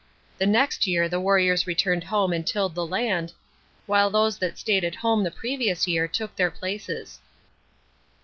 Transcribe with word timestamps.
The 0.39 0.47
next 0.47 0.87
year 0.87 1.07
the 1.07 1.19
warriors 1.19 1.67
returned 1.67 2.05
home 2.05 2.33
and 2.33 2.43
tilled 2.47 2.73
the 2.73 2.81
Lmd, 2.81 3.33
while 3.85 4.09
those 4.09 4.35
who 4.37 4.45
had 4.47 4.57
stayed 4.57 4.83
at 4.83 4.95
home 4.95 5.23
the 5.23 5.29
previous 5.29 5.85
•ear 5.85 6.11
took 6.11 6.35
their 6.35 6.49
places. 6.49 7.19